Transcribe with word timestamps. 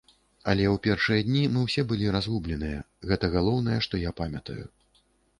Але 0.51 0.63
ў 0.69 0.75
першыя 0.85 1.25
дні 1.27 1.41
мы 1.57 1.65
ўсе 1.65 1.83
былі 1.91 2.07
разгубленыя, 2.15 2.79
гэта 3.11 3.29
галоўнае, 3.35 3.77
што 3.89 4.01
я 4.05 4.15
памятаю. 4.23 4.65